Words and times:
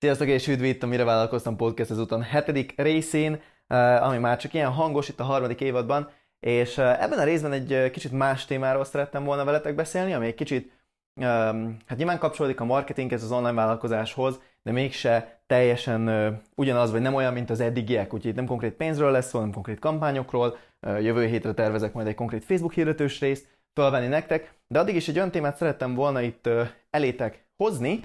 Sziasztok 0.00 0.28
és 0.28 0.48
üdv 0.48 0.64
itt 0.64 0.82
a 0.82 0.86
Mire 0.86 1.04
Vállalkoztam 1.04 1.56
Podcast 1.56 1.90
ezúton 1.90 2.22
hetedik 2.22 2.74
részén, 2.76 3.40
eh, 3.66 4.06
ami 4.06 4.18
már 4.18 4.38
csak 4.38 4.54
ilyen 4.54 4.70
hangos 4.70 5.08
itt 5.08 5.20
a 5.20 5.24
harmadik 5.24 5.60
évadban, 5.60 6.10
és 6.40 6.78
eh, 6.78 7.02
ebben 7.02 7.18
a 7.18 7.24
részben 7.24 7.52
egy 7.52 7.72
eh, 7.72 7.90
kicsit 7.90 8.12
más 8.12 8.44
témáról 8.44 8.84
szerettem 8.84 9.24
volna 9.24 9.44
veletek 9.44 9.74
beszélni, 9.74 10.12
ami 10.12 10.26
egy 10.26 10.34
kicsit, 10.34 10.72
ehm, 11.14 11.70
hát 11.86 11.98
nyilván 11.98 12.18
kapcsolódik 12.18 12.60
a 12.60 12.64
marketinghez, 12.64 13.22
az 13.22 13.32
online 13.32 13.52
vállalkozáshoz, 13.52 14.40
de 14.62 14.72
mégse 14.72 15.40
teljesen 15.46 16.42
ugyanaz, 16.54 16.90
vagy 16.90 17.00
nem 17.00 17.14
olyan, 17.14 17.32
mint 17.32 17.50
az 17.50 17.60
eddigiek, 17.60 18.14
úgyhogy 18.14 18.34
nem 18.34 18.46
konkrét 18.46 18.72
pénzről 18.72 19.10
lesz 19.10 19.28
szó, 19.28 19.40
nem 19.40 19.52
konkrét 19.52 19.78
kampányokról, 19.78 20.56
jövő 20.80 21.26
hétre 21.26 21.52
tervezek 21.52 21.92
majd 21.92 22.06
egy 22.06 22.14
konkrét 22.14 22.44
Facebook 22.44 22.72
hirdetős 22.72 23.20
részt 23.20 23.58
fölvenni 23.74 24.06
nektek, 24.06 24.54
de 24.66 24.78
addig 24.78 24.94
is 24.94 25.08
egy 25.08 25.16
olyan 25.16 25.30
témát 25.30 25.56
szerettem 25.56 25.94
volna 25.94 26.20
itt 26.20 26.48
elétek 26.90 27.46
hozni, 27.56 28.00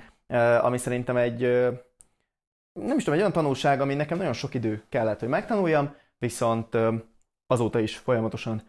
ami 0.61 0.77
szerintem 0.77 1.17
egy, 1.17 1.39
nem 2.79 2.97
is 2.97 3.03
tudom, 3.03 3.13
egy 3.13 3.19
olyan 3.19 3.31
tanulság, 3.31 3.81
ami 3.81 3.93
nekem 3.93 4.17
nagyon 4.17 4.33
sok 4.33 4.53
idő 4.53 4.83
kellett, 4.89 5.19
hogy 5.19 5.29
megtanuljam, 5.29 5.95
viszont 6.17 6.77
azóta 7.47 7.79
is 7.79 7.97
folyamatosan 7.97 8.61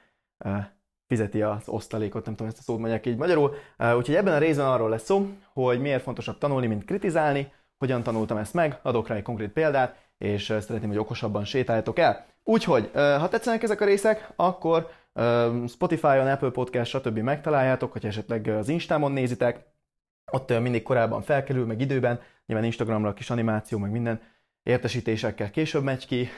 fizeti 1.07 1.43
az 1.43 1.69
osztalékot, 1.69 2.25
nem 2.25 2.35
tudom, 2.35 2.51
ezt 2.53 2.59
a 2.61 2.63
szót 2.63 2.79
mondják 2.79 3.07
így 3.07 3.17
magyarul. 3.17 3.55
Úgyhogy 3.79 4.15
ebben 4.15 4.35
a 4.35 4.39
részben 4.39 4.67
arról 4.67 4.89
lesz 4.89 5.05
szó, 5.05 5.29
hogy 5.53 5.81
miért 5.81 6.03
fontosabb 6.03 6.39
tanulni, 6.39 6.67
mint 6.67 6.85
kritizálni, 6.85 7.53
hogyan 7.79 8.03
tanultam 8.03 8.37
ezt 8.37 8.55
meg, 8.55 8.79
adok 8.83 9.09
rá 9.09 9.15
egy 9.15 9.23
konkrét 9.23 9.53
példát, 9.53 9.97
és 10.19 10.45
szeretném, 10.45 10.89
hogy 10.89 10.99
okosabban 10.99 11.45
sétáljatok 11.45 11.99
el. 11.99 12.27
Úgyhogy, 12.45 12.91
ha 12.95 13.29
tetszenek 13.29 13.63
ezek 13.63 13.81
a 13.81 13.85
részek, 13.85 14.33
akkor 14.37 14.89
Spotify-on, 15.69 16.27
Apple 16.27 16.51
Podcast, 16.51 16.91
stb. 16.91 17.19
megtaláljátok, 17.19 17.93
hogy 17.93 18.07
esetleg 18.07 18.47
az 18.47 18.69
Instámon 18.69 19.13
nézitek, 19.13 19.67
ott 20.31 20.61
mindig 20.61 20.83
korábban 20.83 21.23
felkerül, 21.23 21.67
meg 21.67 21.81
időben, 21.81 22.21
nyilván 22.47 22.67
Instagramra 22.67 23.13
kis 23.13 23.31
animáció, 23.31 23.79
meg 23.79 23.91
minden 23.91 24.21
értesítésekkel 24.63 25.51
később 25.51 25.83
megy 25.83 26.07
ki, 26.07 26.29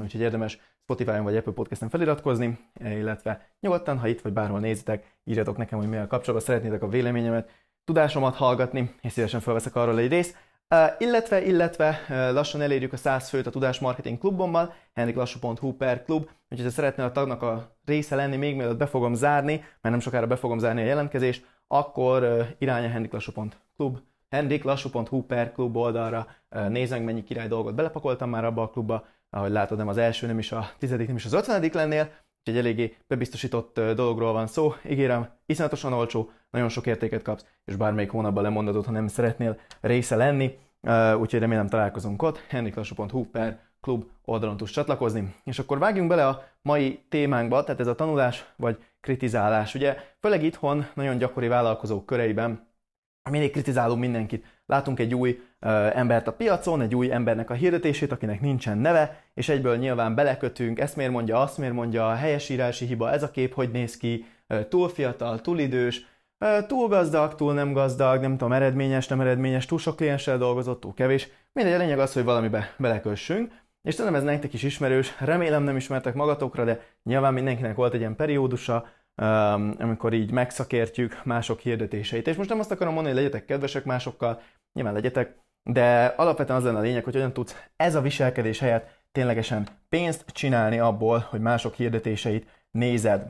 úgyhogy 0.00 0.20
érdemes 0.20 0.58
Spotify-on 0.82 1.24
vagy 1.24 1.36
Apple 1.36 1.52
Podcast-en 1.52 1.88
feliratkozni, 1.88 2.58
illetve 2.80 3.46
nyugodtan, 3.60 3.98
ha 3.98 4.08
itt 4.08 4.20
vagy 4.20 4.32
bárhol 4.32 4.60
nézitek, 4.60 5.16
írjatok 5.24 5.56
nekem, 5.56 5.78
hogy 5.78 5.88
mivel 5.88 6.06
kapcsolatban 6.06 6.48
szeretnétek 6.48 6.82
a 6.82 6.88
véleményemet, 6.88 7.50
tudásomat 7.84 8.34
hallgatni, 8.34 8.94
és 9.02 9.12
szívesen 9.12 9.40
felveszek 9.40 9.76
arról 9.76 9.98
egy 9.98 10.08
részt. 10.08 10.36
Uh, 10.74 10.86
illetve, 10.98 11.42
illetve 11.42 11.88
uh, 12.08 12.16
lassan 12.32 12.60
elérjük 12.60 12.92
a 12.92 12.96
100 12.96 13.28
főt 13.28 13.46
a 13.46 13.50
Tudás 13.50 13.78
Marketing 13.78 14.18
Klubommal, 14.18 14.74
henriklassú.hu 14.94 15.72
per 15.72 16.02
klub, 16.02 16.28
úgyhogy 16.48 16.66
ha 16.66 16.72
szeretnél 16.72 17.06
a 17.06 17.12
tagnak 17.12 17.42
a 17.42 17.76
része 17.84 18.16
lenni, 18.16 18.36
még 18.36 18.56
mielőtt 18.56 18.76
be 18.76 18.86
fogom 18.86 19.14
zárni, 19.14 19.52
mert 19.52 19.94
nem 19.94 20.00
sokára 20.00 20.26
be 20.26 20.36
fogom 20.36 20.58
zárni 20.58 20.82
a 20.82 20.84
jelentkezést, 20.84 21.46
akkor 21.72 22.46
irány 22.58 22.84
a 22.84 22.88
henriklassú.klub, 22.88 23.98
henriklassú.hu 24.30 25.22
per 25.22 25.52
klub 25.52 25.76
oldalra 25.76 26.26
uh, 26.50 26.68
nézzünk, 26.68 27.04
mennyi 27.04 27.24
király 27.24 27.48
dolgot 27.48 27.74
belepakoltam 27.74 28.30
már 28.30 28.44
abba 28.44 28.62
a 28.62 28.68
klubba, 28.68 29.04
ahogy 29.30 29.50
látod, 29.50 29.78
nem 29.78 29.88
az 29.88 29.96
első, 29.96 30.26
nem 30.26 30.38
is 30.38 30.52
a 30.52 30.70
tizedik, 30.78 31.06
nem 31.06 31.16
is 31.16 31.24
az 31.24 31.32
ötvenedik 31.32 31.72
lennél, 31.72 32.10
úgyhogy 32.38 32.58
eléggé 32.58 32.96
bebiztosított 33.06 33.80
dologról 33.80 34.32
van 34.32 34.46
szó. 34.46 34.72
Ígérem, 34.88 35.28
iszonyatosan 35.46 35.92
olcsó, 35.92 36.30
nagyon 36.50 36.68
sok 36.68 36.86
értéket 36.86 37.22
kapsz, 37.22 37.44
és 37.64 37.76
bármelyik 37.76 38.10
hónapban 38.10 38.42
lemondod, 38.42 38.84
ha 38.84 38.92
nem 38.92 39.06
szeretnél 39.06 39.58
része 39.80 40.16
lenni, 40.16 40.58
úgyhogy 41.18 41.40
remélem 41.40 41.68
találkozunk 41.68 42.22
ott, 42.22 42.38
henriklassú.hu 42.48 43.24
per 43.24 43.60
klub 43.80 44.04
oldalon 44.24 44.56
tudsz 44.56 44.70
csatlakozni. 44.70 45.34
És 45.44 45.58
akkor 45.58 45.78
vágjunk 45.78 46.08
bele 46.08 46.26
a 46.26 46.42
mai 46.62 47.04
témánkba, 47.08 47.64
tehát 47.64 47.80
ez 47.80 47.86
a 47.86 47.94
tanulás 47.94 48.52
vagy 48.56 48.78
kritizálás. 49.00 49.74
Ugye 49.74 49.96
főleg 50.20 50.42
itthon 50.42 50.86
nagyon 50.94 51.18
gyakori 51.18 51.48
vállalkozók 51.48 52.06
köreiben 52.06 52.68
mindig 53.30 53.50
kritizálunk 53.50 54.00
mindenkit. 54.00 54.44
Látunk 54.66 54.98
egy 54.98 55.14
új 55.14 55.30
uh, 55.30 55.96
embert 55.96 56.26
a 56.26 56.32
piacon, 56.32 56.80
egy 56.80 56.94
új 56.94 57.12
embernek 57.12 57.50
a 57.50 57.54
hirdetését, 57.54 58.12
akinek 58.12 58.40
nincsen 58.40 58.78
neve, 58.78 59.22
és 59.34 59.48
egyből 59.48 59.76
nyilván 59.76 60.14
belekötünk, 60.14 60.78
ezt 60.78 60.96
miért 60.96 61.12
mondja, 61.12 61.40
azt 61.40 61.58
miért 61.58 61.74
mondja, 61.74 62.14
helyesírási 62.14 62.86
hiba, 62.86 63.10
ez 63.10 63.22
a 63.22 63.30
kép 63.30 63.54
hogy 63.54 63.70
néz 63.70 63.96
ki, 63.96 64.24
uh, 64.48 64.68
túl 64.68 64.88
fiatal, 64.88 65.40
túl 65.40 65.58
idős, 65.58 66.06
uh, 66.38 66.66
túl 66.66 66.88
gazdag, 66.88 67.34
túl 67.34 67.54
nem 67.54 67.72
gazdag, 67.72 68.20
nem 68.20 68.30
tudom, 68.36 68.52
eredményes, 68.52 69.08
nem 69.08 69.20
eredményes, 69.20 69.66
túl 69.66 69.78
sok 69.78 69.96
klienssel 69.96 70.38
dolgozott, 70.38 70.80
túl 70.80 70.94
kevés. 70.94 71.28
Mindegy, 71.52 71.74
a 71.74 71.78
lényeg 71.78 71.98
az, 71.98 72.12
hogy 72.12 72.24
valamibe 72.24 72.74
belekössünk, 72.76 73.52
és 73.82 73.94
tudom, 73.94 74.14
ez 74.14 74.22
nektek 74.22 74.52
is 74.52 74.62
ismerős, 74.62 75.20
remélem 75.20 75.62
nem 75.62 75.76
ismertek 75.76 76.14
magatokra, 76.14 76.64
de 76.64 76.80
nyilván 77.02 77.34
mindenkinek 77.34 77.74
volt 77.74 77.94
egy 77.94 78.00
ilyen 78.00 78.16
periódusa, 78.16 78.86
amikor 79.78 80.12
így 80.12 80.30
megszakértjük 80.30 81.24
mások 81.24 81.60
hirdetéseit. 81.60 82.26
És 82.26 82.36
most 82.36 82.48
nem 82.48 82.58
azt 82.58 82.70
akarom 82.70 82.94
mondani, 82.94 83.14
hogy 83.14 83.24
legyetek 83.24 83.46
kedvesek 83.46 83.84
másokkal, 83.84 84.40
nyilván 84.72 84.94
legyetek, 84.94 85.38
de 85.62 86.04
alapvetően 86.04 86.58
az 86.58 86.64
lenne 86.64 86.78
a 86.78 86.82
lényeg, 86.82 87.04
hogy 87.04 87.12
hogyan 87.12 87.32
tudsz 87.32 87.56
ez 87.76 87.94
a 87.94 88.00
viselkedés 88.00 88.58
helyett 88.58 88.98
ténylegesen 89.12 89.68
pénzt 89.88 90.24
csinálni 90.30 90.78
abból, 90.78 91.26
hogy 91.30 91.40
mások 91.40 91.74
hirdetéseit 91.74 92.66
nézed. 92.70 93.26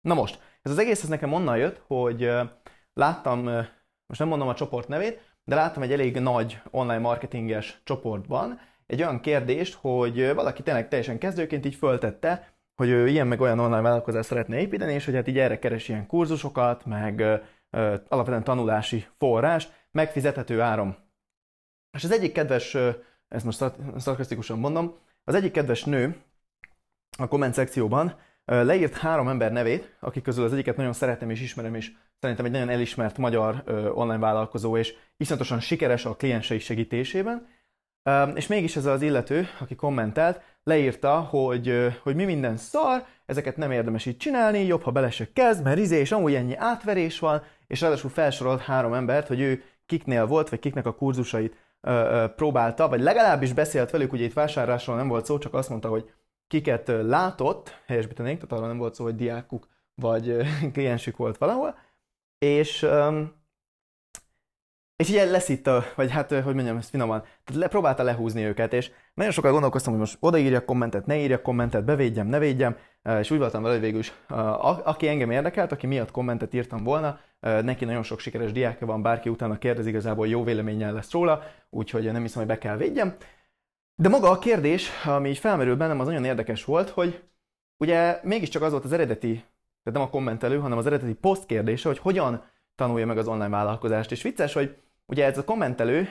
Na 0.00 0.14
most, 0.14 0.40
ez 0.62 0.70
az 0.70 0.78
egész 0.78 1.02
ez 1.02 1.08
nekem 1.08 1.32
onnan 1.32 1.56
jött, 1.56 1.82
hogy 1.86 2.30
láttam, 2.92 3.42
most 4.06 4.20
nem 4.20 4.28
mondom 4.28 4.48
a 4.48 4.54
csoport 4.54 4.88
nevét, 4.88 5.20
de 5.44 5.54
láttam 5.54 5.82
egy 5.82 5.92
elég 5.92 6.18
nagy 6.18 6.62
online 6.70 6.98
marketinges 6.98 7.80
csoportban 7.84 8.60
egy 8.86 9.02
olyan 9.02 9.20
kérdést, 9.20 9.74
hogy 9.74 10.34
valaki 10.34 10.62
tényleg 10.62 10.88
teljesen 10.88 11.18
kezdőként 11.18 11.66
így 11.66 11.74
föltette, 11.74 12.51
hogy 12.74 12.88
ő 12.88 13.08
ilyen 13.08 13.26
meg 13.26 13.40
olyan 13.40 13.58
online 13.58 13.80
vállalkozást 13.80 14.28
szeretne 14.28 14.60
építeni, 14.60 14.92
és 14.92 15.04
hogy 15.04 15.14
hát 15.14 15.26
így 15.26 15.38
erre 15.38 15.58
keres 15.58 15.88
ilyen 15.88 16.06
kurzusokat, 16.06 16.84
meg 16.84 17.20
ö, 17.20 17.36
alapvetően 18.08 18.44
tanulási 18.44 19.06
forrás, 19.18 19.68
megfizethető 19.90 20.60
áron. 20.60 20.96
És 21.96 22.04
az 22.04 22.10
egyik 22.10 22.32
kedves, 22.32 22.74
ö, 22.74 22.90
ezt 23.28 23.44
most 23.44 23.64
szarkasztikusan 23.96 24.58
mondom, 24.58 24.94
az 25.24 25.34
egyik 25.34 25.52
kedves 25.52 25.84
nő 25.84 26.16
a 27.18 27.28
komment 27.28 27.54
szekcióban 27.54 28.18
ö, 28.44 28.64
leírt 28.64 28.96
három 28.96 29.28
ember 29.28 29.52
nevét, 29.52 29.96
akik 30.00 30.22
közül 30.22 30.44
az 30.44 30.52
egyiket 30.52 30.76
nagyon 30.76 30.92
szeretem 30.92 31.30
és 31.30 31.40
ismerem, 31.40 31.74
és 31.74 31.92
szerintem 32.20 32.44
egy 32.44 32.52
nagyon 32.52 32.68
elismert 32.68 33.18
magyar 33.18 33.62
ö, 33.64 33.88
online 33.88 34.18
vállalkozó, 34.18 34.76
és 34.76 34.94
iszonyatosan 35.16 35.60
sikeres 35.60 36.04
a 36.04 36.16
kliensei 36.16 36.58
segítésében, 36.58 37.46
és 38.34 38.46
mégis 38.46 38.76
ez 38.76 38.86
az 38.86 39.02
illető, 39.02 39.48
aki 39.60 39.74
kommentelt, 39.74 40.40
leírta, 40.64 41.20
hogy, 41.20 41.94
hogy 42.02 42.14
mi 42.14 42.24
minden 42.24 42.56
szar, 42.56 43.04
ezeket 43.26 43.56
nem 43.56 43.70
érdemes 43.70 44.06
így 44.06 44.16
csinálni, 44.16 44.64
jobb, 44.64 44.82
ha 44.82 44.90
bele 44.90 45.10
se 45.10 45.32
kezd, 45.32 45.62
mert 45.62 45.78
izé, 45.78 45.98
és 45.98 46.12
amúgy 46.12 46.34
ennyi 46.34 46.56
átverés 46.56 47.18
van, 47.18 47.42
és 47.66 47.80
ráadásul 47.80 48.10
felsorolt 48.10 48.60
három 48.60 48.94
embert, 48.94 49.28
hogy 49.28 49.40
ő 49.40 49.62
kiknél 49.86 50.26
volt, 50.26 50.48
vagy 50.48 50.58
kiknek 50.58 50.86
a 50.86 50.94
kurzusait 50.94 51.56
ö, 51.80 51.90
ö, 51.90 52.26
próbálta, 52.36 52.88
vagy 52.88 53.00
legalábbis 53.00 53.52
beszélt 53.52 53.90
velük, 53.90 54.12
ugye 54.12 54.24
itt 54.24 54.32
vásárlásról 54.32 54.96
nem 54.96 55.08
volt 55.08 55.24
szó, 55.24 55.38
csak 55.38 55.54
azt 55.54 55.68
mondta, 55.68 55.88
hogy 55.88 56.10
kiket 56.46 56.88
látott, 57.02 57.82
helyesbítenénk, 57.86 58.36
tehát 58.36 58.52
arról 58.52 58.66
nem 58.66 58.78
volt 58.78 58.94
szó, 58.94 59.04
hogy 59.04 59.16
diákuk 59.16 59.68
vagy 59.94 60.36
kliensük 60.72 61.16
volt 61.16 61.38
valahol, 61.38 61.78
és 62.38 62.86
és 65.02 65.08
így 65.08 65.30
lesz 65.30 65.48
itt, 65.48 65.66
a, 65.66 65.84
vagy 65.96 66.10
hát, 66.10 66.30
hogy 66.30 66.54
mondjam 66.54 66.76
ezt 66.76 66.90
finoman, 66.90 67.20
tehát 67.20 67.62
le, 67.62 67.68
próbálta 67.68 68.02
lehúzni 68.02 68.44
őket, 68.44 68.72
és 68.72 68.90
nagyon 69.14 69.32
sokat 69.32 69.52
gondolkoztam, 69.52 69.92
hogy 69.92 70.00
most 70.00 70.16
odaírjak 70.20 70.64
kommentet, 70.64 71.06
ne 71.06 71.16
írjak 71.16 71.42
kommentet, 71.42 71.84
bevédjem, 71.84 72.26
ne 72.26 72.38
védjem, 72.38 72.76
és 73.20 73.30
úgy 73.30 73.38
voltam 73.38 73.62
vele, 73.62 73.74
hogy 73.74 73.84
végül 73.84 73.98
is, 73.98 74.12
a, 74.28 74.86
aki 74.86 75.08
engem 75.08 75.30
érdekelt, 75.30 75.72
aki 75.72 75.86
miatt 75.86 76.10
kommentet 76.10 76.54
írtam 76.54 76.84
volna, 76.84 77.18
neki 77.40 77.84
nagyon 77.84 78.02
sok 78.02 78.20
sikeres 78.20 78.52
diákja 78.52 78.86
van, 78.86 79.02
bárki 79.02 79.28
utána 79.28 79.58
kérdez, 79.58 79.86
igazából 79.86 80.28
jó 80.28 80.44
véleménnyel 80.44 80.92
lesz 80.92 81.12
róla, 81.12 81.42
úgyhogy 81.70 82.12
nem 82.12 82.22
hiszem, 82.22 82.38
hogy 82.38 82.50
be 82.50 82.58
kell 82.58 82.76
védjem. 82.76 83.16
De 83.94 84.08
maga 84.08 84.30
a 84.30 84.38
kérdés, 84.38 84.90
ami 85.04 85.28
így 85.28 85.38
felmerült 85.38 85.78
bennem, 85.78 86.00
az 86.00 86.06
nagyon 86.06 86.24
érdekes 86.24 86.64
volt, 86.64 86.88
hogy 86.88 87.22
ugye 87.76 88.20
mégiscsak 88.22 88.62
az 88.62 88.70
volt 88.70 88.84
az 88.84 88.92
eredeti, 88.92 89.32
tehát 89.82 89.98
nem 89.98 90.02
a 90.02 90.10
kommentelő, 90.10 90.58
hanem 90.58 90.78
az 90.78 90.86
eredeti 90.86 91.14
poszt 91.14 91.46
kérdése, 91.46 91.88
hogy 91.88 91.98
hogyan 91.98 92.44
tanulja 92.74 93.06
meg 93.06 93.18
az 93.18 93.28
online 93.28 93.48
vállalkozást. 93.48 94.10
És 94.10 94.22
vicces, 94.22 94.52
hogy 94.52 94.76
Ugye 95.06 95.24
ez 95.24 95.38
a 95.38 95.44
kommentelő 95.44 96.08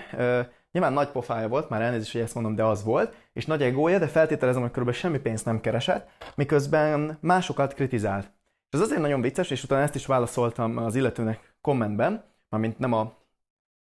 nyilván 0.72 0.94
nagy 0.94 1.10
pofája 1.10 1.48
volt, 1.48 1.70
már 1.70 1.82
elnézést, 1.82 2.12
hogy 2.12 2.22
ezt 2.22 2.34
mondom, 2.34 2.56
de 2.56 2.64
az 2.64 2.84
volt, 2.84 3.14
és 3.34 3.46
nagy 3.46 3.62
egója, 3.62 4.00
de 4.00 4.08
feltételezem, 4.08 4.62
hogy 4.62 4.72
körülbelül 4.72 5.00
semmi 5.00 5.20
pénzt 5.20 5.46
nem 5.46 5.62
keresett, 5.62 6.10
miközben 6.36 7.18
másokat 7.22 7.74
kritizált. 7.74 8.32
És 8.70 8.78
ez 8.78 8.80
azért 8.80 9.02
nagyon 9.02 9.22
vicces, 9.22 9.50
és 9.50 9.64
utána 9.64 9.82
ezt 9.82 9.96
is 9.96 10.06
válaszoltam 10.06 10.78
az 10.78 10.96
illetőnek 10.96 11.56
kommentben, 11.62 12.24
mármint 12.50 12.80
nem 12.80 12.94
a 12.94 13.20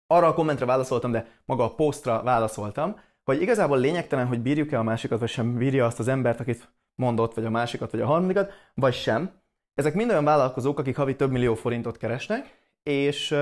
arra 0.08 0.28
a 0.28 0.34
kommentre 0.34 0.66
válaszoltam, 0.66 1.12
de 1.12 1.28
maga 1.46 1.64
a 1.64 1.76
posztra 1.76 2.24
válaszoltam, 2.24 3.00
hogy 3.24 3.42
igazából 3.42 3.78
lényegtelen, 3.78 4.28
hogy 4.28 4.40
bírjuk-e 4.40 4.80
a 4.80 4.84
másikat, 4.84 5.20
vagy 5.20 5.30
sem 5.30 5.58
bírja 5.58 5.86
azt 5.86 6.00
az 6.00 6.08
embert, 6.08 6.40
akit 6.40 6.70
mondott, 6.96 7.34
vagy 7.34 7.46
a 7.46 7.50
másikat, 7.50 7.92
vagy 7.92 8.02
a 8.02 8.06
harmadikat, 8.06 8.52
vagy 8.74 8.94
sem. 8.94 9.32
Ezek 9.74 9.94
mind 9.94 10.10
olyan 10.10 10.24
vállalkozók, 10.24 10.80
akik 10.80 10.96
havi 10.96 11.16
több 11.16 11.32
millió 11.32 11.56
forintot 11.56 11.98
keresnek, 11.98 12.58
és 12.84 13.36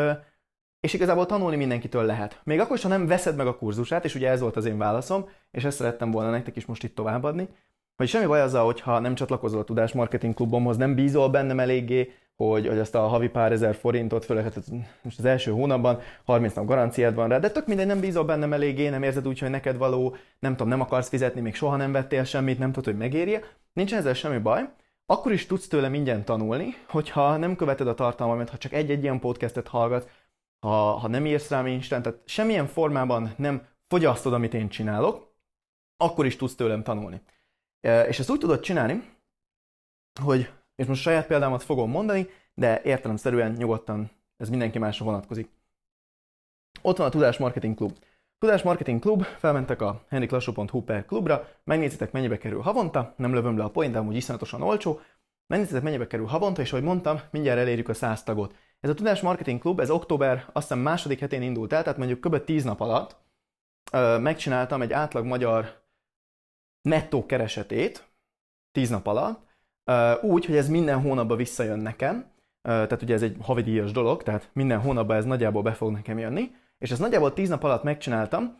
és 0.86 0.94
igazából 0.94 1.26
tanulni 1.26 1.56
mindenkitől 1.56 2.04
lehet. 2.04 2.42
Még 2.44 2.60
akkor 2.60 2.76
is, 2.76 2.82
ha 2.84 2.90
nem 2.90 3.08
veszed 3.08 3.36
meg 3.36 3.48
a 3.48 3.58
kurzusát, 3.58 4.06
és 4.06 4.16
ugye 4.16 4.30
ez 4.30 4.40
volt 4.40 4.56
az 4.56 4.66
én 4.66 4.78
válaszom, 4.78 5.30
és 5.52 5.64
ezt 5.64 5.78
szerettem 5.78 6.12
volna 6.12 6.30
nektek 6.30 6.56
is 6.56 6.66
most 6.66 6.84
itt 6.84 6.96
továbbadni, 6.96 7.48
hogy 7.96 8.08
semmi 8.08 8.26
baj 8.26 8.42
azzal, 8.42 8.66
hogyha 8.66 9.00
nem 9.00 9.16
csatlakozol 9.16 9.60
a 9.60 9.64
Tudás 9.64 9.94
Marketing 9.94 10.34
Klubomhoz, 10.34 10.78
nem 10.78 10.96
bízol 10.96 11.30
bennem 11.30 11.60
eléggé, 11.60 12.12
hogy, 12.36 12.68
hogy 12.68 12.78
ezt 12.78 12.96
a 12.96 13.00
havi 13.00 13.28
pár 13.28 13.52
ezer 13.52 13.76
forintot, 13.76 14.26
főleg 14.26 14.44
hát 14.44 14.58
most 15.02 15.20
az 15.20 15.26
első 15.26 15.52
hónapban 15.52 16.00
30 16.26 16.54
nap 16.54 16.66
garanciád 16.66 17.16
van 17.16 17.30
rá, 17.30 17.40
de 17.40 17.52
tök 17.52 17.68
mindegy, 17.68 17.86
nem 17.86 18.00
bízol 18.00 18.24
bennem 18.24 18.54
eléggé, 18.54 18.90
nem 18.90 19.04
érzed 19.04 19.28
úgy, 19.28 19.40
hogy 19.40 19.50
neked 19.50 19.78
való, 19.78 20.16
nem 20.40 20.52
tudom, 20.52 20.68
nem 20.68 20.82
akarsz 20.82 21.10
fizetni, 21.10 21.42
még 21.42 21.56
soha 21.56 21.76
nem 21.76 21.92
vettél 21.92 22.24
semmit, 22.24 22.60
nem 22.60 22.72
tudod, 22.72 22.86
hogy 22.86 22.98
megéri, 22.98 23.40
nincs 23.74 23.94
ezzel 23.94 24.14
semmi 24.14 24.38
baj, 24.38 24.62
akkor 25.06 25.32
is 25.32 25.46
tudsz 25.46 25.68
tőle 25.68 25.90
ingyen 25.94 26.26
tanulni, 26.26 26.76
hogyha 26.88 27.38
nem 27.38 27.56
követed 27.56 27.88
a 27.88 27.94
tartalmamat, 27.94 28.50
ha 28.50 28.58
csak 28.58 28.74
egy-egy 28.74 29.04
ilyen 29.04 29.20
podcastet 29.20 29.68
hallgatsz, 29.68 30.08
ha, 30.66 30.98
ha 30.98 31.08
nem 31.08 31.26
írsz 31.26 31.50
rám 31.50 31.68
Instán, 31.68 32.02
tehát 32.02 32.20
semmilyen 32.26 32.68
formában 32.68 33.34
nem 33.38 33.68
fogyasztod, 33.88 34.34
amit 34.34 34.54
én 34.54 34.70
csinálok, 34.70 35.34
akkor 35.98 36.26
is 36.26 36.36
tudsz 36.36 36.56
tőlem 36.56 36.84
tanulni. 36.84 37.22
És 37.82 38.20
ezt 38.20 38.30
úgy 38.30 38.40
tudod 38.40 38.60
csinálni, 38.60 39.14
hogy, 40.22 40.50
és 40.76 40.86
most 40.86 41.02
saját 41.02 41.28
példámat 41.28 41.64
fogom 41.64 41.90
mondani, 41.90 42.28
de 42.54 42.82
értelemszerűen 42.82 43.52
nyugodtan 43.52 44.12
ez 44.38 44.50
mindenki 44.50 44.80
másra 44.80 45.06
vonatkozik. 45.06 45.50
Ott 46.82 46.98
van 46.98 47.08
a 47.08 47.10
Tudás 47.10 47.38
Marketing 47.38 47.76
Klub. 47.76 47.98
Tudás 48.38 48.64
Marketing 48.64 49.02
Klub, 49.02 49.24
felmentek 49.24 49.82
a 49.82 50.06
henriklassó.hu 50.10 50.82
per 50.82 51.06
klubra, 51.06 51.48
megnézitek 51.64 52.12
mennyibe 52.12 52.38
kerül 52.38 52.62
havonta, 52.62 53.14
nem 53.18 53.34
lövöm 53.34 53.58
le 53.58 53.64
a 53.64 53.70
point, 53.70 53.92
de 53.92 53.98
amúgy 53.98 54.16
iszonyatosan 54.16 54.62
olcsó, 54.62 55.00
megnézitek 55.48 55.84
mennyibe 55.84 56.08
kerül 56.08 56.26
havonta, 56.26 56.62
és 56.62 56.72
ahogy 56.72 56.84
mondtam, 56.84 57.20
mindjárt 57.32 57.60
elérjük 57.60 57.90
a 57.90 57.94
100 57.94 58.24
tagot. 58.24 58.56
Ez 58.86 58.92
a 58.92 58.94
Tudás 58.94 59.22
Marketing 59.22 59.62
Klub, 59.62 59.80
ez 59.80 59.90
október 59.90 60.46
azt 60.54 60.68
hiszem 60.68 60.84
második 60.84 61.20
hetén 61.20 61.42
indult 61.42 61.74
el, 61.74 61.84
tehát 61.84 61.98
mondjuk 61.98 62.22
kb. 62.22 62.44
10 62.44 62.64
nap 62.64 62.80
alatt 62.80 63.16
ö, 63.92 64.18
megcsináltam 64.18 64.82
egy 64.82 64.94
átlag 64.94 65.26
magyar 65.26 65.82
nettó 66.82 67.26
keresetét 67.26 68.08
10 68.72 68.90
nap 68.90 69.08
alatt, 69.08 69.48
ö, 69.84 70.14
úgy, 70.22 70.46
hogy 70.46 70.56
ez 70.56 70.70
minden 70.70 71.02
hónapban 71.02 71.38
visszajön 71.38 71.80
nekem, 71.80 72.32
ö, 72.62 72.70
tehát 72.70 73.02
ugye 73.02 73.14
ez 73.14 73.22
egy 73.22 73.38
havidíjas 73.42 73.92
dolog, 73.92 74.24
tehát 74.24 74.50
minden 74.54 74.80
hónapban 74.80 75.16
ez 75.16 75.26
nagyjából 75.26 75.62
be 75.62 75.74
fog 75.74 75.92
nekem 75.92 76.18
jönni, 76.18 76.56
és 76.78 76.92
ezt 76.92 77.02
nagyjából 77.02 77.34
10 77.34 77.50
nap 77.50 77.64
alatt 77.64 77.84
megcsináltam, 77.84 78.60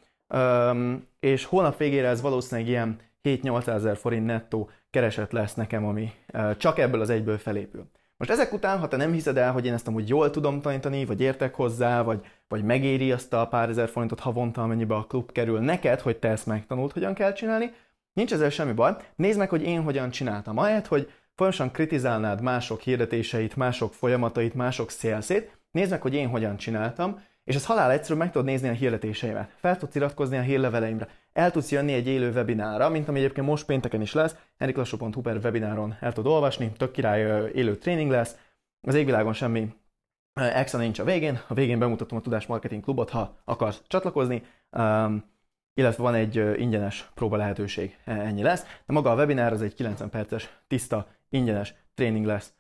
és 1.20 1.46
hónap 1.46 1.78
végére 1.78 2.08
ez 2.08 2.22
valószínűleg 2.22 2.70
ilyen 2.70 3.00
7-8 3.24 3.68
ezer 3.68 3.98
forint 3.98 4.26
nettó 4.26 4.70
kereset 4.90 5.34
lesz 5.34 5.54
nekem, 5.54 5.86
ami 5.86 6.12
csak 6.58 6.80
ebből 6.80 7.02
az 7.02 7.10
egyből 7.10 7.38
felépül. 7.38 7.90
Most 8.18 8.32
ezek 8.32 8.54
után, 8.54 8.80
ha 8.80 8.88
te 8.88 8.98
nem 8.98 9.12
hiszed 9.12 9.38
el, 9.38 9.52
hogy 9.52 9.66
én 9.66 9.74
ezt 9.74 9.88
amúgy 9.88 10.10
jól 10.10 10.30
tudom 10.30 10.62
tanítani, 10.62 11.06
vagy 11.06 11.22
értek 11.22 11.56
hozzá, 11.56 12.02
vagy, 12.02 12.26
vagy 12.48 12.64
megéri 12.64 13.12
azt 13.12 13.34
a 13.34 13.48
pár 13.48 13.70
ezer 13.70 13.90
forintot 13.90 14.20
havonta, 14.20 14.64
amennyibe 14.64 14.96
a 14.96 15.04
klub 15.04 15.32
kerül 15.32 15.60
neked, 15.60 16.00
hogy 16.00 16.18
te 16.18 16.28
ezt 16.28 16.46
megtanult, 16.46 16.92
hogyan 16.92 17.14
kell 17.14 17.34
csinálni, 17.34 17.74
nincs 18.14 18.34
ezzel 18.34 18.50
semmi 18.50 18.74
baj. 18.74 18.96
Nézd 19.16 19.38
meg, 19.38 19.50
hogy 19.50 19.64
én 19.64 19.82
hogyan 19.82 20.10
csináltam. 20.10 20.58
Ahelyett, 20.58 20.88
hogy 20.88 21.12
folyamatosan 21.36 21.72
kritizálnád 21.72 22.42
mások 22.42 22.82
hirdetéseit, 22.82 23.56
mások 23.56 23.94
folyamatait, 23.94 24.54
mások 24.54 24.90
szélszét, 24.90 25.58
nézd 25.72 25.92
meg, 25.92 26.02
hogy 26.02 26.14
én 26.14 26.28
hogyan 26.28 26.58
csináltam, 26.58 27.20
és 27.44 27.56
ez 27.56 27.66
halál 27.66 27.92
egyszerű, 27.92 28.20
meg 28.20 28.32
tudod 28.32 28.48
nézni 28.48 28.70
a 28.70 28.72
hirdetéseimet. 28.72 29.52
Fel 29.56 29.78
tudsz 29.78 29.96
iratkozni 29.96 30.38
a 30.38 30.42
hírleveleimre. 30.42 31.08
El 31.36 31.52
tudsz 31.52 31.72
jönni 31.72 31.94
egy 31.94 32.08
élő 32.08 32.32
webinára, 32.32 32.90
mint 32.90 33.08
ami 33.08 33.20
egyébként 33.20 33.48
most 33.48 33.66
pénteken 33.66 34.02
is 34.02 34.14
lesz. 34.14 34.36
henriklassó.hu 34.58 35.22
per 35.22 35.38
webináron 35.44 35.96
el 36.00 36.14
tudod 36.14 36.32
olvasni, 36.32 36.72
tök 36.78 36.92
király 36.92 37.52
élő 37.54 37.78
tréning 37.78 38.12
lesz. 38.12 38.38
Az 38.82 38.96
égvilágon 38.96 39.34
semmi 39.34 39.74
extra 40.34 40.80
nincs 40.80 41.00
a 41.00 41.04
végén. 41.04 41.40
A 41.48 41.54
végén 41.54 41.80
bemutatom 41.80 42.18
a 42.18 42.22
Tudás 42.22 42.46
Marketing 42.46 42.84
Klubot, 42.84 43.10
ha 43.10 43.38
akarsz 43.46 43.82
csatlakozni. 43.88 44.44
Um, 44.72 45.24
illetve 45.74 46.04
van 46.04 46.14
egy 46.14 46.60
ingyenes 46.60 47.10
próba 47.14 47.38
lehetőség, 47.38 47.98
e, 48.06 48.12
ennyi 48.12 48.42
lesz. 48.42 48.64
De 48.64 48.94
maga 48.94 49.12
a 49.12 49.16
webinár 49.16 49.54
az 49.54 49.62
egy 49.62 49.74
90 49.74 50.10
perces, 50.10 50.50
tiszta, 50.68 51.08
ingyenes 51.30 51.74
tréning 51.94 52.26
lesz. 52.26 52.54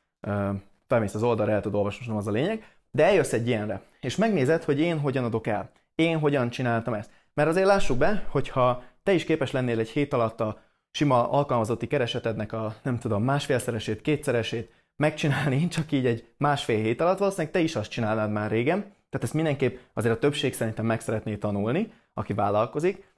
Felmész 0.87 1.13
az 1.13 1.23
oldalra, 1.23 1.51
el 1.51 1.61
tudod 1.61 1.77
olvasni, 1.77 2.05
nem 2.07 2.17
az 2.17 2.27
a 2.27 2.31
lényeg. 2.31 2.77
De 2.91 3.05
eljössz 3.05 3.33
egy 3.33 3.47
ilyenre, 3.47 3.81
és 3.99 4.15
megnézed, 4.15 4.63
hogy 4.63 4.79
én 4.79 4.99
hogyan 4.99 5.23
adok 5.23 5.47
el. 5.47 5.71
Én 5.95 6.19
hogyan 6.19 6.49
csináltam 6.49 6.93
ezt. 6.93 7.09
Mert 7.35 7.49
azért 7.49 7.65
lássuk 7.65 7.97
be, 7.97 8.25
hogyha 8.29 8.83
te 9.03 9.13
is 9.13 9.23
képes 9.23 9.51
lennél 9.51 9.79
egy 9.79 9.89
hét 9.89 10.13
alatt 10.13 10.41
a 10.41 10.61
sima 10.91 11.29
alkalmazotti 11.29 11.87
keresetednek 11.87 12.53
a, 12.53 12.75
nem 12.83 12.99
tudom, 12.99 13.23
másfélszeresét, 13.23 14.01
kétszeresét 14.01 14.71
megcsinálni, 14.95 15.67
csak 15.75 15.91
így 15.91 16.05
egy 16.05 16.33
másfél 16.37 16.81
hét 16.81 17.01
alatt, 17.01 17.17
valószínűleg 17.17 17.53
te 17.53 17.59
is 17.59 17.75
azt 17.75 17.89
csinálnád 17.89 18.31
már 18.31 18.49
régen. 18.49 18.79
Tehát 18.81 19.23
ezt 19.23 19.33
mindenképp 19.33 19.77
azért 19.93 20.15
a 20.15 20.19
többség 20.19 20.53
szerintem 20.53 20.85
meg 20.85 21.01
szeretné 21.01 21.35
tanulni, 21.35 21.93
aki 22.13 22.33
vállalkozik. 22.33 23.13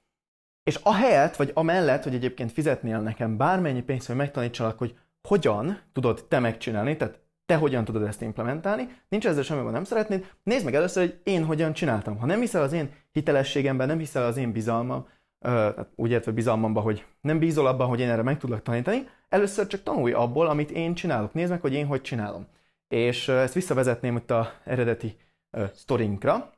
És 0.62 0.74
ahelyett, 0.82 1.36
vagy 1.36 1.50
amellett, 1.54 2.02
hogy 2.02 2.14
egyébként 2.14 2.52
fizetnél 2.52 3.00
nekem 3.00 3.36
bármennyi 3.36 3.82
pénzt, 3.82 4.06
hogy 4.06 4.16
megtanítsalak, 4.16 4.78
hogy 4.78 4.98
hogyan 5.28 5.80
tudod 5.92 6.24
te 6.28 6.38
megcsinálni, 6.38 6.96
tehát 6.96 7.20
te 7.46 7.56
hogyan 7.56 7.84
tudod 7.84 8.02
ezt 8.02 8.22
implementálni, 8.22 8.88
nincs 9.08 9.26
ezzel 9.26 9.42
semmi 9.42 9.70
nem 9.70 9.84
szeretnéd, 9.84 10.32
nézd 10.42 10.64
meg 10.64 10.74
először, 10.74 11.02
hogy 11.02 11.20
én 11.22 11.44
hogyan 11.44 11.72
csináltam. 11.72 12.18
Ha 12.18 12.26
nem 12.26 12.40
hiszel 12.40 12.62
az 12.62 12.72
én 12.72 12.92
hitelességemben, 13.18 13.86
nem 13.86 13.98
hiszel 13.98 14.24
az 14.24 14.36
én 14.36 14.52
bizalmam, 14.52 15.06
úgy 15.94 16.10
értve 16.10 16.32
bizalmamba, 16.32 16.80
hogy 16.80 17.04
nem 17.20 17.38
bízol 17.38 17.66
abban, 17.66 17.88
hogy 17.88 18.00
én 18.00 18.08
erre 18.08 18.22
meg 18.22 18.38
tudlak 18.38 18.62
tanítani, 18.62 19.08
először 19.28 19.66
csak 19.66 19.82
tanulj 19.82 20.12
abból, 20.12 20.46
amit 20.46 20.70
én 20.70 20.94
csinálok. 20.94 21.32
Nézd 21.32 21.50
meg, 21.50 21.60
hogy 21.60 21.72
én 21.72 21.86
hogy 21.86 22.00
csinálom. 22.00 22.46
És 22.88 23.28
ezt 23.28 23.54
visszavezetném 23.54 24.16
itt 24.16 24.30
a 24.30 24.52
eredeti 24.64 25.16
sztorinkra. 25.74 26.52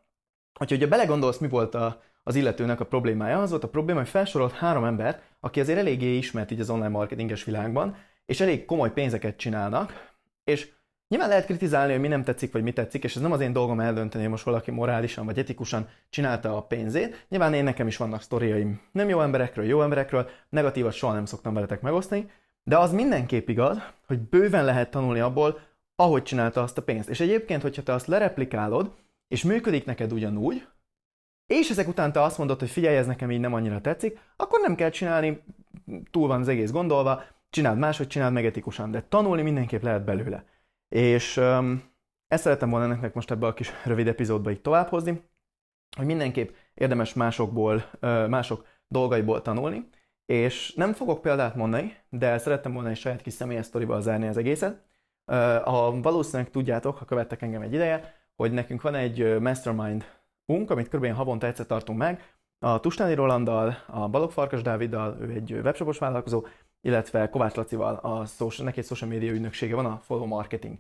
Hogyha 0.59 0.77
ugye 0.77 0.87
belegondolsz, 0.87 1.39
mi 1.39 1.49
volt 1.49 1.75
a, 1.75 2.03
az 2.23 2.35
illetőnek 2.35 2.81
a 2.81 2.87
problémája, 2.87 3.43
az 3.43 3.51
volt 3.51 3.65
a 3.65 3.69
probléma, 3.69 3.99
hogy 3.99 4.09
felsorolt 4.09 4.53
három 4.53 4.85
embert, 4.85 5.23
aki 5.41 5.61
azért 5.61 5.79
eléggé 5.79 6.17
ismert 6.17 6.51
így 6.51 6.61
az 6.61 6.71
online 6.71 6.89
marketinges 6.89 7.45
világban, 7.45 7.97
és 8.27 8.41
elég 8.41 8.65
komoly 8.65 8.93
pénzeket 8.93 9.37
csinálnak, 9.37 10.13
és 10.45 10.73
Nyilván 11.11 11.29
lehet 11.29 11.45
kritizálni, 11.45 11.93
hogy 11.93 12.01
mi 12.01 12.09
nem 12.09 12.25
tetszik, 12.25 12.53
vagy 12.53 12.63
mi 12.63 12.73
tetszik, 12.73 13.05
és 13.05 13.17
ez 13.17 13.23
nem 13.23 13.33
az 13.33 13.41
én 13.41 13.53
dolgom 13.53 13.81
eldönteni, 13.81 14.23
hogy 14.23 14.33
most 14.33 14.45
valaki 14.45 14.71
morálisan 14.71 15.25
vagy 15.25 15.39
etikusan 15.39 15.89
csinálta 16.11 16.57
a 16.57 16.63
pénzét. 16.63 17.27
Nyilván 17.29 17.55
én 17.55 17.65
nekem 17.65 17.87
is 17.87 17.97
vannak 17.97 18.23
sztoriaim 18.23 18.81
nem 18.93 19.09
jó 19.09 19.21
emberekről, 19.21 19.65
jó 19.65 19.83
emberekről, 19.83 20.29
negatívat 20.49 20.93
soha 20.93 21.13
nem 21.13 21.25
szoktam 21.25 21.55
veletek 21.55 21.81
megosztani, 21.81 22.31
de 22.63 22.79
az 22.79 22.93
mindenképp 22.93 23.49
igaz, 23.49 23.79
hogy 24.07 24.19
bőven 24.19 24.65
lehet 24.65 24.91
tanulni 24.91 25.21
abból, 25.21 25.61
ahogy 25.97 26.23
csinálta 26.23 26.63
azt 26.63 26.79
a 26.79 26.83
pénzt. 26.83 27.09
És 27.09 27.21
egyébként, 27.21 27.63
hogyha 27.63 27.83
te 27.83 27.93
azt 27.93 28.07
lereplikálod, 28.07 28.95
és 29.29 29.45
működik 29.45 29.85
neked 29.85 30.13
ugyanúgy, 30.13 30.67
és 31.47 31.71
ezek 31.71 31.89
után 31.89 32.13
te 32.13 32.23
azt 32.23 32.39
mondod, 32.39 32.59
hogy 32.59 32.71
figyelj, 32.71 32.97
ez 32.97 33.07
nekem 33.07 33.31
így 33.31 33.41
nem 33.41 33.55
annyira 33.55 33.81
tetszik, 33.81 34.19
akkor 34.37 34.61
nem 34.61 34.75
kell 34.75 34.91
csinálni, 34.91 35.43
túl 36.11 36.29
van 36.29 36.41
az 36.41 36.49
egész 36.49 36.71
gondolva, 36.71 37.23
csináld 37.51 37.79
máshogy, 37.79 38.07
csináld 38.07 38.33
meg 38.33 38.47
etikusan, 38.47 38.91
de 38.91 39.05
tanulni 39.09 39.43
mindenképp 39.43 39.83
lehet 39.83 40.05
belőle. 40.05 40.45
És 40.95 41.37
um, 41.37 41.83
ezt 42.27 42.43
szerettem 42.43 42.71
volna 42.71 42.87
nektek 42.87 43.15
most 43.15 43.31
ebbe 43.31 43.47
a 43.47 43.55
kis 43.55 43.71
rövid 43.85 44.09
epizódba 44.09 44.51
így 44.51 44.61
továbbhozni, 44.61 45.29
hogy 45.97 46.07
mindenképp 46.07 46.55
érdemes 46.75 47.15
másokból, 47.15 47.91
mások 48.29 48.67
dolgaiból 48.89 49.43
tanulni, 49.43 49.89
és 50.27 50.75
nem 50.75 50.93
fogok 50.93 51.23
példát 51.23 51.55
mondani, 51.55 51.97
de 52.09 52.39
szerettem 52.39 52.73
volna 52.73 52.89
egy 52.89 52.97
saját 52.97 53.23
kis 53.23 53.33
személyes 53.33 53.67
sztorival 53.67 54.01
zárni 54.01 54.27
az 54.27 54.37
egészet. 54.37 54.85
Ha 55.65 56.01
valószínűleg 56.01 56.51
tudjátok, 56.51 56.97
ha 56.97 57.05
követtek 57.05 57.43
engem 57.43 57.63
egy 57.63 57.73
ideje, 57.73 58.15
hogy 58.37 58.53
nekünk 58.53 58.83
van 58.83 58.95
egy 58.95 59.41
mastermind 59.41 60.05
unk, 60.47 60.71
amit 60.71 60.89
kb. 60.89 61.13
havonta 61.13 61.47
egyszer 61.47 61.67
tartunk 61.67 61.99
meg, 61.99 62.39
a 62.59 62.81
Tustáni 62.81 63.15
Rolanddal, 63.15 63.77
a 63.87 64.09
Balog 64.09 64.31
Farkas 64.31 64.63
Dáviddal, 64.63 65.17
ő 65.21 65.31
egy 65.31 65.53
webshopos 65.53 65.99
vállalkozó, 65.99 66.47
illetve 66.81 67.29
Kovács 67.29 67.55
Lacival, 67.55 67.95
a 67.95 68.25
social, 68.25 68.67
neki 68.67 68.79
egy 68.79 68.87
social 68.87 69.11
media 69.11 69.33
ügynöksége 69.33 69.75
van, 69.75 69.87
a 69.87 70.01
Follow 70.05 70.27
Marketing. 70.27 70.79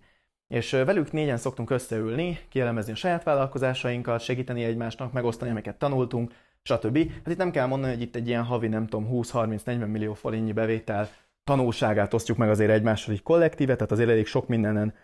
És 0.49 0.71
velük 0.71 1.13
négyen 1.13 1.37
szoktunk 1.37 1.71
összeülni, 1.71 2.39
kielemezni 2.49 2.93
a 2.93 2.97
saját 2.97 3.23
vállalkozásainkat, 3.23 4.21
segíteni 4.21 4.65
egymásnak, 4.65 5.13
megosztani, 5.13 5.51
amiket 5.51 5.79
tanultunk, 5.79 6.33
stb. 6.63 6.99
Hát 6.99 7.29
itt 7.29 7.37
nem 7.37 7.51
kell 7.51 7.67
mondani, 7.67 7.93
hogy 7.93 8.03
itt 8.03 8.17
egy 8.17 8.29
ilyen 8.29 8.45
havi, 8.45 8.69
nem 8.69 8.87
tudom, 8.87 9.09
20-30-40 9.13 9.91
millió 9.91 10.15
forintnyi 10.15 10.53
bevétel 10.53 11.09
tanulságát 11.45 12.15
osztjuk 12.15 12.39
meg 12.39 12.51
azért 12.51 12.71
egymással 12.71 13.15
egy 13.15 13.23
kollektíve, 13.23 13.75
tehát 13.75 13.93
azért 13.93 14.09
elég 14.09 14.27
sok 14.27 14.49
mindenen 14.49 14.95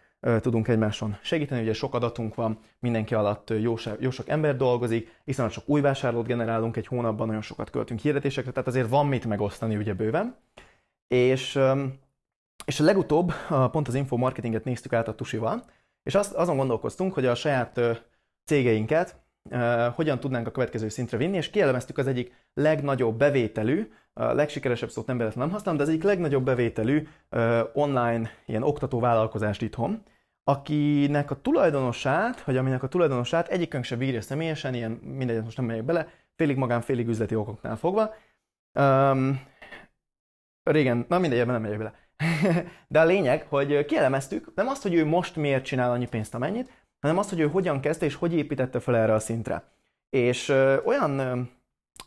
tudunk 0.40 0.68
egymáson 0.68 1.16
segíteni, 1.22 1.62
ugye 1.62 1.72
sok 1.72 1.94
adatunk 1.94 2.34
van, 2.34 2.58
mindenki 2.78 3.14
alatt 3.14 3.50
jó, 3.60 3.74
jó 3.98 4.10
sok 4.10 4.28
ember 4.28 4.56
dolgozik, 4.56 5.20
hiszen 5.24 5.48
sok 5.48 5.68
új 5.68 5.80
vásárlót 5.80 6.26
generálunk 6.26 6.76
egy 6.76 6.86
hónapban, 6.86 7.26
nagyon 7.26 7.42
sokat 7.42 7.70
költünk 7.70 8.00
hirdetésekre, 8.00 8.50
tehát 8.50 8.68
azért 8.68 8.88
van 8.88 9.06
mit 9.06 9.26
megosztani 9.26 9.76
ugye 9.76 9.94
bőven. 9.94 10.36
És, 11.08 11.58
és 12.64 12.80
a 12.80 12.84
legutóbb 12.84 13.32
pont 13.70 13.88
az 13.88 13.94
infomarketinget 13.94 14.64
néztük 14.64 14.92
át 14.92 15.08
a 15.08 15.14
Tusival, 15.14 15.64
és 16.02 16.14
azt, 16.14 16.32
azon 16.32 16.56
gondolkoztunk, 16.56 17.12
hogy 17.12 17.26
a 17.26 17.34
saját 17.34 17.80
cégeinket 18.44 19.25
hogyan 19.94 20.20
tudnánk 20.20 20.46
a 20.46 20.50
következő 20.50 20.88
szintre 20.88 21.16
vinni, 21.16 21.36
és 21.36 21.50
kielemeztük 21.50 21.98
az 21.98 22.06
egyik 22.06 22.34
legnagyobb 22.54 23.18
bevételű, 23.18 23.90
a 24.12 24.32
legsikeresebb 24.32 24.90
szót 24.90 25.06
nem 25.06 25.16
nem 25.16 25.50
használom, 25.50 25.76
de 25.76 25.82
az 25.82 25.88
egyik 25.88 26.02
legnagyobb 26.02 26.44
bevételű 26.44 27.08
online 27.72 28.30
ilyen 28.46 28.62
oktató 28.62 29.00
vállalkozást 29.00 29.62
itthon, 29.62 30.02
akinek 30.44 31.30
a 31.30 31.40
tulajdonosát, 31.40 32.44
vagy 32.44 32.56
aminek 32.56 32.82
a 32.82 32.88
tulajdonosát 32.88 33.48
egyikünk 33.48 33.84
sem 33.84 33.98
bírja 33.98 34.20
személyesen, 34.20 34.75
ilyen 34.75 34.90
mindegy, 34.90 35.42
most 35.42 35.56
nem 35.56 35.66
megyek 35.66 35.84
bele, 35.84 36.08
félig 36.36 36.56
magán, 36.56 36.80
félig 36.80 37.08
üzleti 37.08 37.34
okoknál 37.34 37.76
fogva. 37.76 38.14
Régen, 40.70 41.04
na 41.08 41.18
mindegy, 41.18 41.38
ebben 41.38 41.52
nem 41.52 41.62
megyek 41.62 41.78
bele. 41.78 41.94
De 42.88 43.00
a 43.00 43.04
lényeg, 43.04 43.46
hogy 43.49 43.85
kielemeztük 43.85 44.52
nem 44.54 44.68
azt, 44.68 44.82
hogy 44.82 44.94
ő 44.94 45.04
most 45.04 45.37
miért 45.37 45.64
csinál 45.64 45.90
annyi 45.90 46.06
pénzt, 46.06 46.35
amennyit, 46.35 46.70
hanem 47.00 47.18
azt, 47.18 47.28
hogy 47.28 47.40
ő 47.40 47.49
hogyan 47.49 47.80
kezdte 47.80 48.06
és 48.06 48.14
hogy 48.14 48.35
építette 48.35 48.80
fel 48.80 48.96
erre 48.96 49.12
a 49.12 49.18
szintre. 49.18 49.64
És 50.11 50.49
ö, 50.49 50.76
olyan 50.85 51.18
ö, 51.18 51.40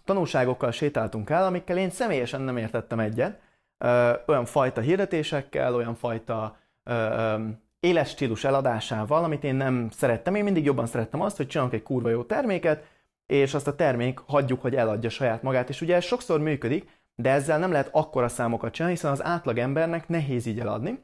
tanulságokkal 0.05 0.71
sétáltunk 0.71 1.29
el, 1.29 1.45
amikkel 1.45 1.77
én 1.77 1.89
személyesen 1.89 2.41
nem 2.41 2.57
értettem 2.57 2.99
egyet, 2.99 3.39
ö, 3.77 4.11
olyan 4.27 4.45
fajta 4.45 4.81
hirdetésekkel, 4.81 5.75
olyan 5.75 5.95
fajta 5.95 6.57
ö, 6.83 6.93
ö, 6.93 7.47
éles 7.79 8.09
stílus 8.09 8.43
eladásával, 8.43 9.23
amit 9.23 9.43
én 9.43 9.55
nem 9.55 9.89
szerettem. 9.91 10.35
Én 10.35 10.43
mindig 10.43 10.65
jobban 10.65 10.85
szerettem 10.85 11.21
azt, 11.21 11.37
hogy 11.37 11.47
csinálok 11.47 11.73
egy 11.73 11.83
kurva 11.83 12.09
jó 12.09 12.23
terméket, 12.23 12.85
és 13.25 13.53
azt 13.53 13.67
a 13.67 13.75
termék 13.75 14.19
hagyjuk, 14.19 14.61
hogy 14.61 14.75
eladja 14.75 15.09
saját 15.09 15.43
magát. 15.43 15.69
És 15.69 15.81
ugye 15.81 15.95
ez 15.95 16.03
sokszor 16.03 16.39
működik, 16.39 16.98
de 17.21 17.29
ezzel 17.31 17.59
nem 17.59 17.71
lehet 17.71 17.89
akkora 17.91 18.27
számokat 18.27 18.73
csinálni, 18.73 18.95
hiszen 18.95 19.11
az 19.11 19.23
átlag 19.23 19.57
embernek 19.57 20.07
nehéz 20.07 20.45
így 20.45 20.59
eladni. 20.59 21.03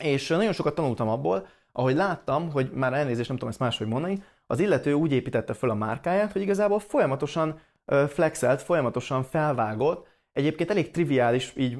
És 0.00 0.28
nagyon 0.28 0.52
sokat 0.52 0.74
tanultam 0.74 1.08
abból, 1.08 1.46
ahogy 1.72 1.94
láttam, 1.94 2.50
hogy 2.50 2.70
már 2.70 2.92
elnézést 2.92 3.28
nem 3.28 3.36
tudom 3.36 3.52
ezt 3.52 3.62
máshogy 3.62 3.86
mondani, 3.86 4.22
az 4.46 4.60
illető 4.60 4.92
úgy 4.92 5.12
építette 5.12 5.54
fel 5.54 5.70
a 5.70 5.74
márkáját, 5.74 6.32
hogy 6.32 6.42
igazából 6.42 6.78
folyamatosan 6.78 7.60
flexelt, 8.08 8.62
folyamatosan 8.62 9.22
felvágott, 9.22 10.06
egyébként 10.32 10.70
elég 10.70 10.90
triviális, 10.90 11.52
így 11.56 11.78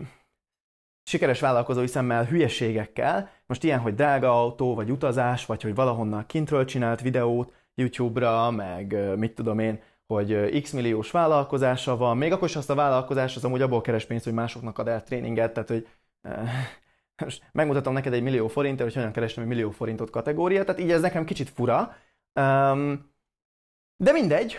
sikeres 1.02 1.40
vállalkozói 1.40 1.86
szemmel 1.86 2.24
hülyeségekkel, 2.24 3.30
most 3.46 3.64
ilyen, 3.64 3.78
hogy 3.80 3.94
drága 3.94 4.40
autó, 4.40 4.74
vagy 4.74 4.90
utazás, 4.90 5.46
vagy 5.46 5.62
hogy 5.62 5.74
valahonnan 5.74 6.26
kintről 6.26 6.64
csinált 6.64 7.00
videót 7.00 7.52
YouTube-ra, 7.74 8.50
meg 8.50 9.16
mit 9.16 9.34
tudom 9.34 9.58
én, 9.58 9.80
hogy 10.14 10.60
x 10.62 10.72
milliós 10.72 11.10
vállalkozása 11.10 11.96
van, 11.96 12.16
még 12.16 12.32
akkor 12.32 12.48
is 12.48 12.56
azt 12.56 12.70
a 12.70 12.74
vállalkozás 12.74 13.36
az 13.36 13.44
amúgy 13.44 13.62
abból 13.62 13.80
keres 13.80 14.04
pénzt, 14.04 14.24
hogy 14.24 14.32
másoknak 14.32 14.78
ad 14.78 14.88
el 14.88 15.02
tréninget, 15.02 15.52
tehát 15.52 15.68
hogy 15.68 15.88
most 17.24 17.42
megmutatom 17.52 17.92
neked 17.92 18.12
egy 18.12 18.22
millió 18.22 18.48
forintért, 18.48 18.88
hogy 18.88 18.94
hogyan 18.94 19.12
kerestem 19.12 19.42
egy 19.42 19.48
millió 19.48 19.70
forintot 19.70 20.10
kategória, 20.10 20.64
tehát 20.64 20.80
így 20.80 20.90
ez 20.90 21.00
nekem 21.00 21.24
kicsit 21.24 21.48
fura. 21.48 21.96
De 23.96 24.12
mindegy, 24.12 24.56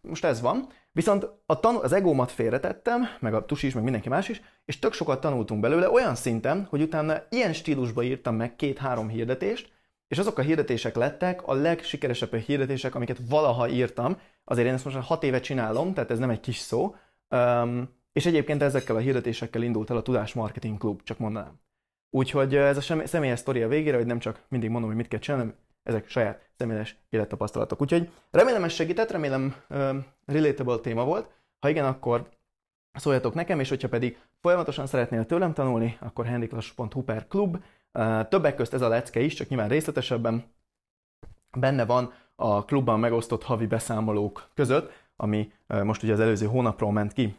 most 0.00 0.24
ez 0.24 0.40
van. 0.40 0.68
Viszont 0.92 1.28
a 1.46 1.60
tan- 1.60 1.82
az 1.82 1.92
egómat 1.92 2.30
félretettem, 2.30 3.02
meg 3.20 3.34
a 3.34 3.44
tusi 3.44 3.66
is, 3.66 3.74
meg 3.74 3.82
mindenki 3.82 4.08
más 4.08 4.28
is, 4.28 4.40
és 4.64 4.78
tök 4.78 4.92
sokat 4.92 5.20
tanultunk 5.20 5.60
belőle 5.60 5.90
olyan 5.90 6.14
szinten, 6.14 6.66
hogy 6.70 6.82
utána 6.82 7.22
ilyen 7.28 7.52
stílusba 7.52 8.02
írtam 8.02 8.34
meg 8.34 8.56
két-három 8.56 9.08
hirdetést, 9.08 9.72
és 10.08 10.18
azok 10.18 10.38
a 10.38 10.42
hirdetések 10.42 10.96
lettek 10.96 11.46
a 11.46 11.54
legsikeresebb 11.54 12.34
hirdetések, 12.34 12.94
amiket 12.94 13.18
valaha 13.28 13.68
írtam. 13.68 14.20
Azért 14.44 14.68
én 14.68 14.74
ezt 14.74 14.84
most 14.84 14.96
hat 14.96 15.22
éve 15.22 15.40
csinálom, 15.40 15.94
tehát 15.94 16.10
ez 16.10 16.18
nem 16.18 16.30
egy 16.30 16.40
kis 16.40 16.56
szó. 16.56 16.94
Um, 17.28 17.96
és 18.12 18.26
egyébként 18.26 18.62
ezekkel 18.62 18.96
a 18.96 18.98
hirdetésekkel 18.98 19.62
indult 19.62 19.90
el 19.90 19.96
a 19.96 20.02
Tudás 20.02 20.32
Marketing 20.32 20.78
Club, 20.78 21.02
csak 21.02 21.18
mondanám. 21.18 21.60
Úgyhogy 22.10 22.54
ez 22.54 22.76
a 22.76 23.06
személyes 23.06 23.38
sztori 23.38 23.62
a 23.62 23.68
végére, 23.68 23.96
hogy 23.96 24.06
nem 24.06 24.18
csak 24.18 24.42
mindig 24.48 24.70
mondom, 24.70 24.88
hogy 24.88 24.98
mit 24.98 25.08
kell 25.08 25.18
csinálni, 25.18 25.52
ezek 25.82 26.08
saját 26.08 26.50
személyes 26.56 26.96
élettapasztalatok. 27.08 27.80
Úgyhogy 27.80 28.10
remélem 28.30 28.64
ez 28.64 28.72
segített, 28.72 29.10
remélem 29.10 29.54
uh, 29.68 29.96
relatable 30.26 30.78
téma 30.78 31.04
volt. 31.04 31.30
Ha 31.58 31.68
igen, 31.68 31.84
akkor 31.84 32.28
szóljatok 32.92 33.34
nekem, 33.34 33.60
és 33.60 33.68
hogyha 33.68 33.88
pedig 33.88 34.18
folyamatosan 34.40 34.86
szeretnél 34.86 35.26
tőlem 35.26 35.52
tanulni, 35.52 35.96
akkor 36.00 36.26
handiklas.hu 36.26 37.02
per 37.02 37.26
klub. 37.26 37.62
Többek 38.28 38.54
közt 38.54 38.74
ez 38.74 38.80
a 38.80 38.88
lecke 38.88 39.20
is, 39.20 39.34
csak 39.34 39.48
nyilván 39.48 39.68
részletesebben 39.68 40.44
benne 41.58 41.84
van 41.86 42.12
a 42.36 42.64
klubban 42.64 43.00
megosztott 43.00 43.42
havi 43.42 43.66
beszámolók 43.66 44.50
között, 44.54 44.92
ami 45.16 45.52
most 45.66 46.02
ugye 46.02 46.12
az 46.12 46.20
előző 46.20 46.46
hónapról 46.46 46.92
ment 46.92 47.12
ki. 47.12 47.36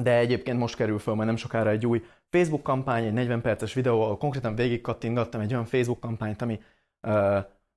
De 0.00 0.16
egyébként 0.16 0.58
most 0.58 0.76
kerül 0.76 0.98
föl 0.98 1.14
majd 1.14 1.26
nem 1.26 1.36
sokára 1.36 1.70
egy 1.70 1.86
új 1.86 2.04
Facebook 2.28 2.62
kampány, 2.62 3.04
egy 3.04 3.12
40 3.12 3.40
perces 3.40 3.74
videó, 3.74 4.02
ahol 4.02 4.16
konkrétan 4.16 4.54
végig 4.54 4.80
kattingattam 4.80 5.40
egy 5.40 5.52
olyan 5.52 5.64
Facebook 5.64 6.00
kampányt, 6.00 6.42
ami 6.42 6.60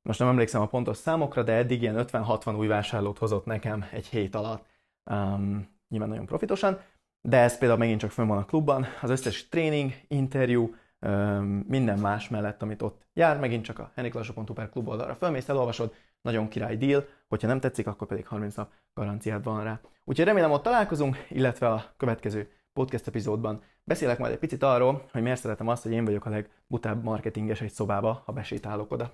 most 0.01 0.19
nem 0.19 0.27
emlékszem 0.27 0.61
a 0.61 0.67
pontos 0.67 0.97
számokra, 0.97 1.43
de 1.43 1.53
eddig 1.53 1.81
ilyen 1.81 2.05
50-60 2.11 2.57
új 2.57 2.67
vásárlót 2.67 3.17
hozott 3.17 3.45
nekem 3.45 3.85
egy 3.91 4.07
hét 4.07 4.35
alatt. 4.35 4.65
Um, 5.11 5.67
nyilván 5.89 6.09
nagyon 6.09 6.25
profitosan, 6.25 6.79
de 7.21 7.37
ez 7.37 7.57
például 7.57 7.79
megint 7.79 7.99
csak 7.99 8.11
fönn 8.11 8.27
van 8.27 8.37
a 8.37 8.45
klubban. 8.45 8.85
Az 9.01 9.09
összes 9.09 9.47
tréning, 9.49 9.93
interjú, 10.07 10.75
minden 11.67 11.99
más 11.99 12.29
mellett, 12.29 12.61
amit 12.61 12.81
ott 12.81 13.05
jár, 13.13 13.39
megint 13.39 13.63
csak 13.63 13.79
a 13.79 13.91
henniklasso.hu 13.95 14.53
per 14.53 14.69
klub 14.69 14.87
oldalra 14.87 15.15
fölmész, 15.15 15.49
elolvasod, 15.49 15.93
nagyon 16.21 16.47
király 16.47 16.77
deal, 16.77 17.05
hogyha 17.27 17.47
nem 17.47 17.59
tetszik, 17.59 17.87
akkor 17.87 18.07
pedig 18.07 18.27
30 18.27 18.55
nap 18.55 18.71
garanciád 18.93 19.43
van 19.43 19.63
rá. 19.63 19.79
Úgyhogy 20.03 20.25
remélem 20.25 20.51
ott 20.51 20.63
találkozunk, 20.63 21.25
illetve 21.29 21.69
a 21.69 21.83
következő 21.97 22.51
podcast 22.73 23.07
epizódban 23.07 23.61
beszélek 23.83 24.17
majd 24.17 24.31
egy 24.31 24.39
picit 24.39 24.63
arról, 24.63 25.05
hogy 25.11 25.21
miért 25.21 25.39
szeretem 25.39 25.67
azt, 25.67 25.83
hogy 25.83 25.91
én 25.91 26.05
vagyok 26.05 26.25
a 26.25 26.29
legbutább 26.29 27.03
marketinges 27.03 27.61
egy 27.61 27.71
szobába, 27.71 28.21
ha 28.25 28.31
besétálok 28.31 28.91
oda. 28.91 29.11